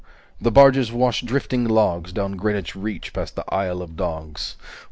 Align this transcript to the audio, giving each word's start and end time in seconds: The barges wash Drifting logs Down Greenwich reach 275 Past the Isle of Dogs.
The 0.41 0.49
barges 0.49 0.91
wash 0.91 1.21
Drifting 1.21 1.63
logs 1.65 2.11
Down 2.11 2.31
Greenwich 2.35 2.75
reach 2.75 3.13
275 3.13 3.13
Past 3.23 3.35
the 3.35 3.53
Isle 3.55 3.83
of 3.83 3.95
Dogs. 3.95 4.55